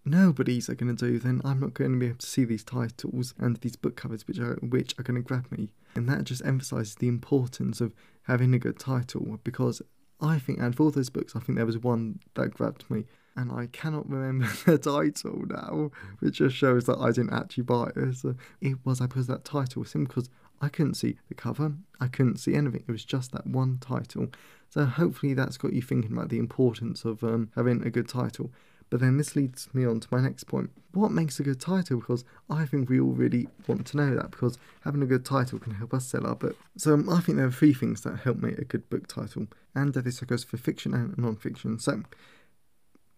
nobody's 0.05 0.69
are 0.69 0.75
going 0.75 0.95
to 0.95 1.07
do, 1.07 1.17
then 1.17 1.41
I'm 1.43 1.59
not 1.59 1.73
going 1.73 1.93
to 1.93 1.97
be 1.97 2.07
able 2.07 2.19
to 2.19 2.25
see 2.25 2.45
these 2.45 2.63
titles 2.63 3.33
and 3.39 3.57
these 3.57 3.75
book 3.75 3.95
covers, 3.95 4.27
which 4.27 4.39
are 4.39 4.55
which 4.61 4.93
are 4.99 5.03
going 5.03 5.21
to 5.21 5.27
grab 5.27 5.51
me. 5.51 5.73
And 5.95 6.07
that 6.09 6.25
just 6.25 6.45
emphasizes 6.45 6.95
the 6.95 7.07
importance 7.07 7.81
of 7.81 7.93
having 8.23 8.53
a 8.53 8.59
good 8.59 8.77
title 8.77 9.39
because 9.43 9.81
I 10.21 10.39
think 10.39 10.59
out 10.59 10.73
of 10.73 10.81
all 10.81 10.91
those 10.91 11.09
books, 11.09 11.35
I 11.35 11.39
think 11.39 11.57
there 11.57 11.65
was 11.65 11.77
one 11.77 12.19
that 12.35 12.53
grabbed 12.53 12.89
me, 12.89 13.05
and 13.35 13.51
I 13.51 13.67
cannot 13.71 14.09
remember 14.09 14.47
the 14.65 14.77
title 14.77 15.43
now, 15.47 15.91
which 16.19 16.37
just 16.37 16.55
shows 16.55 16.85
that 16.85 16.99
I 16.99 17.11
didn't 17.11 17.33
actually 17.33 17.63
buy 17.63 17.89
it. 17.95 18.15
So 18.15 18.35
it 18.61 18.77
was 18.85 18.99
because 18.99 19.27
that 19.27 19.43
title 19.43 19.83
simply 19.83 20.07
because 20.07 20.29
I 20.61 20.69
couldn't 20.69 20.95
see 20.95 21.17
the 21.27 21.35
cover, 21.35 21.73
I 21.99 22.07
couldn't 22.07 22.37
see 22.37 22.55
anything. 22.55 22.83
It 22.87 22.91
was 22.91 23.05
just 23.05 23.31
that 23.31 23.47
one 23.47 23.77
title. 23.79 24.27
So 24.69 24.85
hopefully 24.85 25.33
that's 25.33 25.57
got 25.57 25.73
you 25.73 25.81
thinking 25.81 26.11
about 26.11 26.29
the 26.29 26.39
importance 26.39 27.05
of 27.05 27.23
um, 27.23 27.51
having 27.55 27.83
a 27.83 27.89
good 27.89 28.07
title. 28.07 28.51
But 28.89 28.99
then 28.99 29.17
this 29.17 29.35
leads 29.35 29.67
me 29.73 29.85
on 29.85 29.99
to 29.99 30.07
my 30.11 30.21
next 30.21 30.45
point. 30.45 30.69
What 30.93 31.11
makes 31.11 31.39
a 31.39 31.43
good 31.43 31.59
title? 31.59 31.99
Because 31.99 32.23
I 32.49 32.65
think 32.65 32.87
we 32.87 32.99
all 32.99 33.13
really 33.13 33.47
want 33.67 33.87
to 33.87 33.97
know 33.97 34.15
that 34.15 34.31
because 34.31 34.57
having 34.83 35.01
a 35.01 35.07
good 35.07 35.25
title 35.25 35.59
can 35.59 35.73
help 35.73 35.93
us 35.93 36.05
sell 36.05 36.27
our 36.27 36.35
book. 36.35 36.55
So 36.77 36.93
um, 36.93 37.09
I 37.09 37.19
think 37.19 37.37
there 37.37 37.47
are 37.47 37.51
three 37.51 37.73
things 37.73 38.01
that 38.01 38.19
help 38.19 38.37
make 38.37 38.57
a 38.57 38.65
good 38.65 38.89
book 38.89 39.07
title, 39.07 39.47
and 39.73 39.93
this 39.93 40.19
goes 40.21 40.43
for 40.43 40.57
fiction 40.57 40.93
and 40.93 41.17
non-fiction. 41.17 41.79
So 41.79 42.03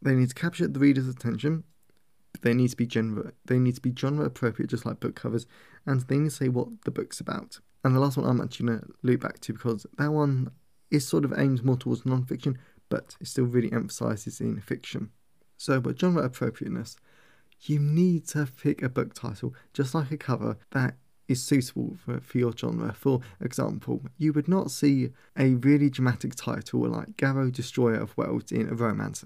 they 0.02 0.16
need 0.16 0.30
to 0.30 0.36
capture 0.36 0.68
the 0.68 0.80
reader's 0.80 1.08
attention, 1.08 1.64
they 2.42 2.54
need 2.54 2.70
to 2.70 2.76
be 2.76 2.88
genre 2.90 3.32
they 3.46 3.60
need 3.60 3.76
to 3.76 3.82
be 3.82 3.94
genre 3.98 4.26
appropriate 4.26 4.70
just 4.70 4.86
like 4.86 5.00
book 5.00 5.16
covers 5.16 5.46
and 5.86 6.02
they 6.02 6.18
need 6.18 6.30
to 6.30 6.36
say 6.36 6.50
what 6.50 6.68
the 6.86 6.92
book's 6.92 7.20
about. 7.20 7.60
And 7.84 7.96
the 7.96 8.00
last 8.00 8.18
one 8.18 8.28
i'm 8.28 8.42
actually 8.42 8.68
going 8.68 8.80
to 8.80 8.88
loop 9.04 9.22
back 9.22 9.40
to 9.42 9.54
because 9.54 9.86
that 9.98 10.12
one 10.12 10.52
is 10.92 11.08
sort 11.08 11.26
of 11.26 11.34
aimed 11.38 11.64
more 11.64 11.78
towards 11.78 12.06
non-fiction 12.06 12.58
but 12.90 13.16
it 13.20 13.28
still 13.28 13.46
really 13.46 13.72
emphasizes 13.72 14.40
in 14.40 14.60
fiction. 14.60 15.12
So 15.58 15.80
but 15.80 16.00
genre 16.00 16.24
appropriateness 16.24 16.98
you 17.62 17.80
need 17.80 18.28
to 18.28 18.46
pick 18.46 18.82
a 18.82 18.90
book 18.90 19.14
title 19.14 19.54
just 19.74 19.96
like 19.96 20.12
a 20.12 20.18
cover 20.18 20.58
that 20.72 20.96
is 21.28 21.44
suitable 21.44 21.98
for, 22.04 22.20
for 22.22 22.38
your 22.38 22.54
genre. 22.56 22.94
For 22.94 23.20
example, 23.42 24.02
you 24.18 24.34
would 24.34 24.48
not 24.48 24.72
see 24.72 25.10
a 25.38 25.56
really 25.56 25.90
dramatic 25.90 26.36
title 26.36 26.88
like 26.88 27.18
Garro 27.18 27.52
Destroyer 27.52 28.00
of 28.00 28.16
Worlds 28.18 28.52
in 28.52 28.70
a 28.70 28.74
romance 28.74 29.26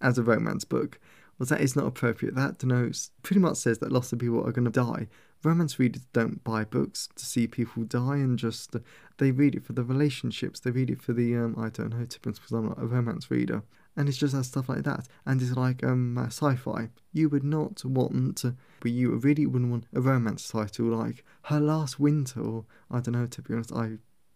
as 0.00 0.18
a 0.18 0.22
romance 0.22 0.64
book 0.64 1.00
well, 1.38 1.46
that 1.46 1.60
is 1.60 1.76
not 1.76 1.86
appropriate. 1.86 2.34
That 2.34 2.58
denotes, 2.58 3.10
pretty 3.22 3.40
much 3.40 3.56
says 3.56 3.78
that 3.78 3.92
lots 3.92 4.12
of 4.12 4.18
people 4.18 4.46
are 4.46 4.52
going 4.52 4.64
to 4.64 4.70
die. 4.70 5.08
Romance 5.42 5.78
readers 5.78 6.02
don't 6.12 6.42
buy 6.42 6.64
books 6.64 7.08
to 7.14 7.26
see 7.26 7.46
people 7.46 7.84
die 7.84 8.16
and 8.16 8.38
just, 8.38 8.74
they 9.18 9.30
read 9.30 9.54
it 9.54 9.64
for 9.64 9.74
the 9.74 9.84
relationships, 9.84 10.60
they 10.60 10.70
read 10.70 10.90
it 10.90 11.02
for 11.02 11.12
the, 11.12 11.36
um, 11.36 11.54
I 11.58 11.68
don't 11.68 11.90
know, 11.90 12.04
typically 12.04 12.32
because 12.32 12.52
I'm 12.52 12.68
not 12.68 12.82
a 12.82 12.86
romance 12.86 13.30
reader. 13.30 13.62
And 13.96 14.08
it's 14.08 14.18
just 14.18 14.34
that 14.34 14.44
stuff 14.44 14.68
like 14.68 14.82
that. 14.84 15.08
And 15.24 15.40
it's 15.40 15.56
like 15.56 15.82
um, 15.82 16.18
uh, 16.18 16.26
sci 16.26 16.54
fi. 16.56 16.90
You 17.12 17.30
would 17.30 17.44
not 17.44 17.82
want, 17.84 18.44
but 18.80 18.90
you 18.90 19.14
really 19.16 19.46
wouldn't 19.46 19.70
want 19.70 19.86
a 19.94 20.00
romance 20.00 20.48
title 20.48 20.86
like 20.86 21.24
Her 21.44 21.60
Last 21.60 21.98
Winter, 21.98 22.40
or 22.40 22.64
I 22.90 23.00
don't 23.00 23.14
know, 23.14 23.26
to 23.26 23.42
be 23.42 23.54
honest, 23.54 23.72
I 23.72 23.92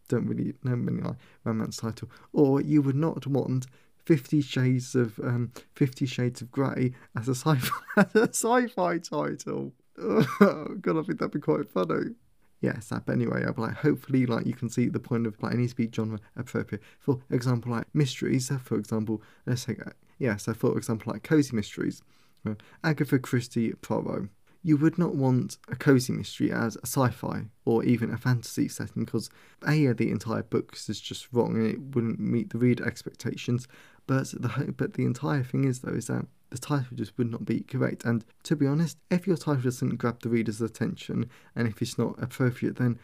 don't 0.09 0.27
really 0.27 0.55
know 0.65 0.77
many 0.77 1.03
like 1.03 1.17
romance 1.45 1.77
title. 1.77 2.11
Or 2.33 2.63
you 2.63 2.81
would 2.81 2.97
not 2.97 3.27
want 3.27 3.67
Fifty 4.11 4.41
Shades 4.41 4.97
of 4.97 5.21
um, 5.21 5.53
Fifty 5.73 6.05
Shades 6.05 6.43
of 6.43 6.51
Grey 6.51 6.95
as 7.17 7.29
a 7.29 7.35
sci-fi 7.37 7.71
as 7.97 8.17
a 8.17 8.29
sci-fi 8.29 8.99
title. 8.99 9.73
God, 9.97 10.99
I 10.99 11.03
think 11.03 11.21
that'd 11.21 11.31
be 11.31 11.39
quite 11.39 11.71
funny. 11.71 12.17
Yes, 12.61 12.89
but 12.91 13.09
anyway, 13.09 13.45
I'd 13.47 13.57
like 13.57 13.75
hopefully 13.75 14.27
like 14.27 14.47
you 14.47 14.55
can 14.55 14.69
see 14.69 14.89
the 14.89 14.99
point 14.99 15.29
of 15.29 15.41
like 15.41 15.53
to 15.53 15.77
be 15.77 15.89
genre 15.95 16.19
appropriate. 16.37 16.83
For 16.99 17.21
example, 17.31 17.71
like 17.71 17.87
mysteries. 17.95 18.51
For 18.65 18.77
example, 18.77 19.23
let's 19.47 19.63
say 19.63 19.77
yeah. 20.19 20.39
So 20.39 20.55
for 20.55 20.77
example, 20.77 21.13
like 21.13 21.23
cozy 21.23 21.55
mysteries, 21.55 22.03
uh, 22.45 22.55
Agatha 22.83 23.21
Christie 23.21 23.75
Poirot 23.75 24.29
you 24.63 24.77
would 24.77 24.99
not 24.99 25.15
want 25.15 25.57
a 25.69 25.77
cozy 25.77 26.13
mystery 26.13 26.53
as 26.53 26.77
a 26.77 26.87
sci-fi 26.87 27.45
or 27.65 27.83
even 27.85 28.13
a 28.13 28.19
fantasy 28.19 28.69
setting 28.69 29.05
because 29.05 29.31
a 29.67 29.87
the 29.93 30.11
entire 30.11 30.43
book 30.43 30.77
is 30.89 31.01
just 31.01 31.29
wrong 31.33 31.57
and 31.57 31.67
it 31.67 31.81
wouldn't 31.95 32.21
meet 32.21 32.51
the 32.51 32.59
reader 32.59 32.87
expectations 32.87 33.67
but 34.07 34.29
the 34.29 34.75
but 34.77 34.95
the 34.95 35.05
entire 35.05 35.43
thing 35.43 35.65
is 35.65 35.81
though 35.81 35.93
is 35.93 36.07
that 36.07 36.27
the 36.51 36.59
title 36.59 36.97
just 36.97 37.17
would 37.17 37.31
not 37.31 37.45
be 37.45 37.61
correct 37.61 38.05
and 38.05 38.25
to 38.43 38.57
be 38.57 38.67
honest 38.67 38.99
if 39.11 39.27
your 39.27 39.37
title 39.37 39.63
doesn't 39.63 39.97
grab 39.97 40.21
the 40.23 40.29
reader's 40.29 40.61
attention 40.61 41.29
and 41.55 41.69
if 41.69 41.81
it's 41.81 41.97
not 41.97 42.21
appropriate 42.21 42.77
then 42.77 42.99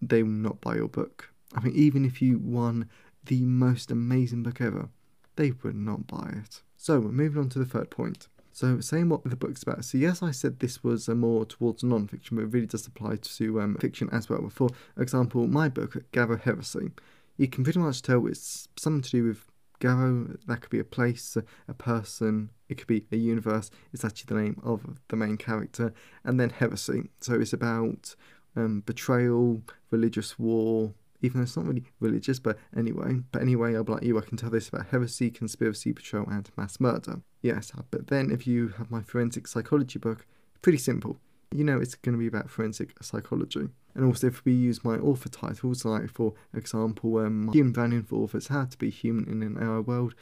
they 0.00 0.22
will 0.22 0.30
not 0.30 0.60
buy 0.60 0.74
your 0.74 0.88
book 0.88 1.30
i 1.54 1.60
mean 1.60 1.74
even 1.74 2.04
if 2.04 2.20
you 2.20 2.38
won 2.38 2.88
the 3.24 3.40
most 3.42 3.90
amazing 3.90 4.42
book 4.42 4.60
ever 4.60 4.88
they 5.36 5.52
would 5.62 5.76
not 5.76 6.06
buy 6.06 6.34
it 6.44 6.62
so 6.76 7.00
moving 7.00 7.42
on 7.42 7.48
to 7.48 7.58
the 7.58 7.64
third 7.64 7.90
point 7.90 8.28
so, 8.54 8.80
saying 8.80 9.08
what 9.08 9.24
the 9.24 9.34
book's 9.34 9.62
about. 9.62 9.84
So, 9.84 9.96
yes, 9.96 10.22
I 10.22 10.30
said 10.30 10.60
this 10.60 10.84
was 10.84 11.08
more 11.08 11.46
towards 11.46 11.82
non 11.82 12.06
fiction, 12.06 12.36
but 12.36 12.42
it 12.44 12.52
really 12.52 12.66
does 12.66 12.86
apply 12.86 13.16
to 13.16 13.60
um, 13.62 13.76
fiction 13.76 14.10
as 14.12 14.28
well. 14.28 14.50
For 14.50 14.68
example, 14.98 15.48
my 15.48 15.70
book, 15.70 15.96
Garro 16.12 16.38
Heresy, 16.38 16.90
you 17.38 17.48
can 17.48 17.64
pretty 17.64 17.78
much 17.78 18.02
tell 18.02 18.26
it's 18.26 18.68
something 18.76 19.02
to 19.02 19.10
do 19.10 19.24
with 19.24 19.46
Garro. 19.82 20.38
That 20.46 20.60
could 20.60 20.70
be 20.70 20.78
a 20.78 20.84
place, 20.84 21.36
a, 21.68 21.74
person, 21.74 22.50
it 22.68 22.78
could 22.78 22.86
be 22.86 23.06
a 23.10 23.16
universe. 23.16 23.70
It's 23.92 24.04
actually 24.04 24.34
the 24.34 24.42
name 24.42 24.60
of 24.64 24.80
the 25.08 25.16
main 25.16 25.36
character. 25.36 25.92
And 26.24 26.38
then 26.38 26.50
Heresy. 26.50 27.10
So, 27.20 27.34
it's 27.34 27.52
about 27.52 28.14
um, 28.56 28.82
betrayal, 28.86 29.62
religious 29.90 30.38
war, 30.38 30.94
even 31.22 31.40
though 31.40 31.44
it's 31.44 31.56
not 31.56 31.66
really 31.66 31.84
religious, 32.00 32.38
but 32.38 32.58
anyway. 32.76 33.20
But 33.30 33.42
anyway, 33.42 33.74
I'll 33.74 33.84
be 33.84 33.92
like 33.92 34.02
you, 34.02 34.18
I 34.18 34.22
can 34.22 34.36
tell 34.36 34.50
this 34.50 34.68
about 34.68 34.86
heresy, 34.88 35.30
conspiracy, 35.30 35.92
betrayal, 35.92 36.28
and 36.28 36.50
mass 36.56 36.80
murder. 36.80 37.20
Yes, 37.40 37.72
but 37.90 38.08
then 38.08 38.30
if 38.30 38.46
you 38.46 38.68
have 38.78 38.90
my 38.90 39.02
forensic 39.02 39.46
psychology 39.46 39.98
book, 39.98 40.26
pretty 40.60 40.78
simple. 40.78 41.16
You 41.54 41.64
know 41.64 41.78
it's 41.80 41.94
going 41.94 42.14
to 42.14 42.18
be 42.18 42.26
about 42.26 42.50
forensic 42.50 42.94
psychology. 43.02 43.68
And 43.94 44.04
also, 44.04 44.28
if 44.28 44.44
we 44.44 44.52
use 44.52 44.84
my 44.84 44.96
author 44.96 45.28
titles, 45.28 45.84
like 45.84 46.08
for 46.10 46.34
example, 46.54 47.18
um, 47.18 47.50
Human 47.52 47.72
Branding 47.72 48.02
for 48.02 48.22
Authors, 48.22 48.48
How 48.48 48.64
to 48.64 48.78
Be 48.78 48.90
Human 48.90 49.28
in 49.28 49.42
an 49.42 49.58
AI 49.62 49.80
World, 49.80 50.14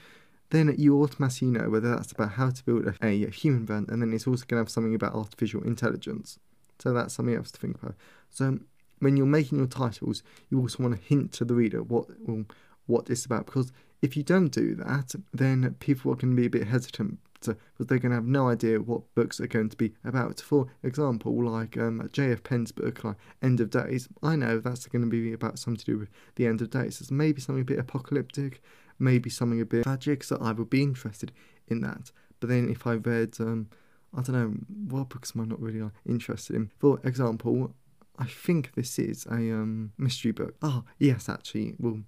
then 0.50 0.75
you 0.77 1.00
automatically 1.00 1.49
know 1.49 1.71
whether 1.71 1.95
that's 1.95 2.12
about 2.12 2.33
how 2.33 2.50
to 2.50 2.65
build 2.65 2.87
a, 2.87 3.07
a 3.07 3.31
human 3.31 3.65
brand, 3.65 3.89
and 3.89 4.03
then 4.03 4.12
it's 4.12 4.27
also 4.27 4.45
going 4.47 4.59
to 4.59 4.65
have 4.65 4.71
something 4.71 4.95
about 4.95 5.15
artificial 5.15 5.62
intelligence. 5.62 6.39
So 6.81 6.93
that's 6.93 7.15
something 7.15 7.37
else 7.37 7.53
to 7.53 7.61
think 7.61 7.81
about. 7.81 7.95
So 8.31 8.59
when 8.99 9.17
you're 9.17 9.27
making 9.27 9.59
your 9.59 9.67
titles, 9.67 10.23
you 10.50 10.61
also 10.61 10.83
want 10.83 10.97
to 10.97 11.07
hint 11.07 11.33
to 11.35 11.45
the 11.45 11.55
reader 11.55 11.83
what 11.83 12.07
well, 12.27 12.45
what 12.87 13.09
it's 13.09 13.25
about 13.25 13.47
because 13.47 13.73
if 14.03 14.17
you 14.17 14.23
don't 14.23 14.49
do 14.49 14.75
that, 14.77 15.15
then 15.33 15.77
people 15.79 16.11
are 16.11 16.17
going 16.17 16.35
to 16.35 16.41
be 16.41 16.47
a 16.47 16.50
bit 16.50 16.67
hesitant 16.67 17.19
to, 17.43 17.55
because 17.73 17.87
they're 17.87 17.99
going 17.99 18.11
to 18.11 18.17
have 18.17 18.27
no 18.27 18.49
idea 18.49 18.81
what 18.81 19.15
books 19.15 19.41
are 19.41 19.47
going 19.47 19.69
to 19.69 19.77
be 19.77 19.93
about. 20.05 20.41
For 20.41 20.67
example, 20.83 21.45
like 21.45 21.77
um, 21.77 22.09
J.F. 22.13 22.43
Penn's 22.43 22.73
book, 22.73 23.05
like 23.05 23.17
End 23.43 23.61
of 23.61 23.71
Days, 23.71 24.09
I 24.23 24.37
know 24.37 24.59
that's 24.59 24.87
going 24.87 25.03
to 25.03 25.09
be 25.11 25.33
about 25.33 25.59
something 25.59 25.79
to 25.79 25.85
do 25.85 25.99
with 25.99 26.11
the 26.37 26.47
end 26.47 26.61
of 26.61 26.71
days. 26.71 27.01
It's 27.01 27.11
maybe 27.11 27.41
something 27.41 27.63
a 27.63 27.65
bit 27.65 27.79
apocalyptic, 27.79 28.63
maybe 28.99 29.31
something 29.31 29.61
a 29.61 29.67
bit 29.67 29.85
tragic, 29.85 30.25
so 30.25 30.39
I 30.41 30.53
would 30.53 30.71
be 30.71 30.83
interested 30.83 31.33
in 31.69 31.81
that. 31.81 32.11
But 32.41 32.49
then 32.49 32.69
if 32.69 32.87
I 32.87 32.95
read, 32.95 33.37
um, 33.41 33.69
I 34.17 34.23
don't 34.23 34.35
know, 34.35 34.55
what 34.97 35.09
books 35.11 35.33
am 35.35 35.43
I 35.43 35.45
not 35.45 35.61
really 35.61 35.89
interested 36.07 36.57
in? 36.57 36.71
For 36.79 37.01
example, 37.05 37.75
I 38.21 38.27
think 38.27 38.75
this 38.75 38.99
is 38.99 39.25
a 39.27 39.35
um, 39.35 39.93
mystery 39.97 40.33
book. 40.33 40.55
Oh, 40.61 40.85
yes, 40.99 41.29
actually. 41.29 41.75
Well, 41.79 42.00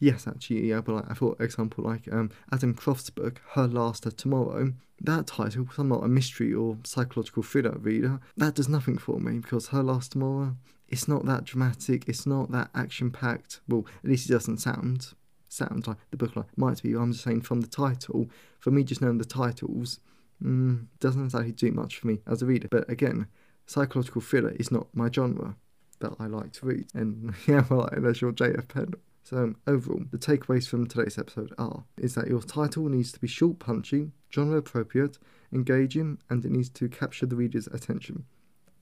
yes, 0.00 0.26
actually, 0.26 0.68
yeah. 0.68 0.80
But 0.80 0.96
like, 0.96 1.10
I 1.10 1.14
thought, 1.14 1.40
example, 1.40 1.84
like 1.84 2.12
um, 2.12 2.30
Adam 2.52 2.74
Croft's 2.74 3.08
book, 3.10 3.40
Her 3.52 3.68
Last 3.68 4.04
of 4.04 4.16
Tomorrow. 4.16 4.72
That 5.00 5.28
title, 5.28 5.62
because 5.62 5.78
I'm 5.78 5.88
not 5.88 6.02
a 6.02 6.08
mystery 6.08 6.52
or 6.52 6.76
psychological 6.84 7.44
thriller 7.44 7.78
reader, 7.78 8.20
that 8.36 8.56
does 8.56 8.68
nothing 8.68 8.98
for 8.98 9.20
me 9.20 9.38
because 9.38 9.68
Her 9.68 9.82
Last 9.82 10.12
Tomorrow, 10.12 10.56
it's 10.88 11.06
not 11.06 11.24
that 11.26 11.44
dramatic, 11.44 12.08
it's 12.08 12.26
not 12.26 12.50
that 12.50 12.70
action 12.74 13.12
packed. 13.12 13.60
Well, 13.68 13.86
at 14.02 14.10
least 14.10 14.28
it 14.28 14.32
doesn't 14.32 14.58
sound 14.58 15.14
sound 15.48 15.86
like 15.86 15.96
the 16.10 16.16
book 16.16 16.32
might 16.56 16.82
be. 16.82 16.94
I'm 16.94 17.12
just 17.12 17.24
saying 17.24 17.42
from 17.42 17.60
the 17.60 17.66
title, 17.66 18.28
for 18.58 18.70
me, 18.70 18.84
just 18.84 19.00
knowing 19.00 19.18
the 19.18 19.24
titles, 19.24 20.00
mm, 20.42 20.86
doesn't 21.00 21.24
exactly 21.24 21.52
do 21.52 21.72
much 21.72 21.98
for 21.98 22.06
me 22.06 22.20
as 22.26 22.42
a 22.42 22.46
reader. 22.46 22.68
But 22.68 22.88
again, 22.90 23.26
psychological 23.70 24.20
thriller 24.20 24.50
is 24.58 24.72
not 24.72 24.88
my 24.92 25.08
genre 25.08 25.54
that 26.00 26.12
I 26.18 26.26
like 26.26 26.52
to 26.54 26.66
read. 26.66 26.86
And 26.92 27.34
yeah, 27.46 27.64
well, 27.70 27.88
unless 27.92 28.20
you're 28.20 28.32
JF 28.32 28.66
Penn. 28.68 28.94
So 29.22 29.54
overall, 29.66 30.02
the 30.10 30.18
takeaways 30.18 30.66
from 30.66 30.86
today's 30.86 31.18
episode 31.18 31.54
are 31.56 31.84
is 31.96 32.16
that 32.16 32.26
your 32.26 32.42
title 32.42 32.88
needs 32.88 33.12
to 33.12 33.20
be 33.20 33.28
short, 33.28 33.60
punchy, 33.60 34.10
genre 34.34 34.56
appropriate, 34.56 35.18
engaging, 35.52 36.18
and 36.28 36.44
it 36.44 36.50
needs 36.50 36.68
to 36.70 36.88
capture 36.88 37.26
the 37.26 37.36
reader's 37.36 37.68
attention. 37.68 38.24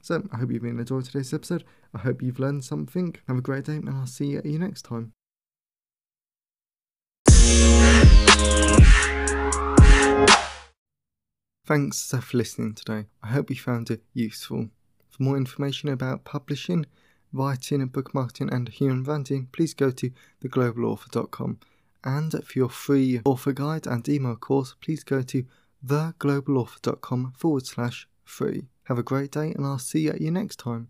So 0.00 0.22
I 0.32 0.38
hope 0.38 0.50
you've 0.50 0.64
enjoyed 0.64 1.04
today's 1.04 1.34
episode. 1.34 1.64
I 1.92 1.98
hope 1.98 2.22
you've 2.22 2.38
learned 2.38 2.64
something. 2.64 3.16
Have 3.26 3.36
a 3.36 3.42
great 3.42 3.64
day, 3.64 3.74
and 3.74 3.90
I'll 3.90 4.06
see 4.06 4.38
you 4.42 4.58
next 4.58 4.82
time. 4.82 5.12
Thanks 11.66 12.10
for 12.10 12.36
listening 12.38 12.74
today. 12.74 13.06
I 13.22 13.28
hope 13.28 13.50
you 13.50 13.56
found 13.56 13.90
it 13.90 14.02
useful. 14.14 14.70
For 15.18 15.24
more 15.24 15.36
information 15.36 15.88
about 15.88 16.24
publishing, 16.24 16.86
writing, 17.32 17.82
and 17.82 17.92
book 17.92 18.14
marketing, 18.14 18.50
and 18.52 18.68
human 18.68 19.02
branding, 19.02 19.48
please 19.50 19.74
go 19.74 19.90
to 19.90 20.12
theglobalauthor.com. 20.42 21.58
And 22.04 22.32
for 22.44 22.58
your 22.58 22.68
free 22.68 23.20
author 23.24 23.52
guide 23.52 23.88
and 23.88 24.08
email 24.08 24.36
course, 24.36 24.76
please 24.80 25.02
go 25.02 25.22
to 25.22 25.44
theglobalauthor.com 25.84 27.32
forward 27.36 27.66
slash 27.66 28.08
free. 28.24 28.68
Have 28.84 28.98
a 28.98 29.02
great 29.02 29.32
day, 29.32 29.50
and 29.50 29.66
I'll 29.66 29.80
see 29.80 30.08
you 30.08 30.30
next 30.30 30.60
time. 30.60 30.88